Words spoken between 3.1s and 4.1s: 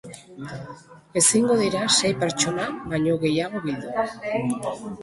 gehiago bildu.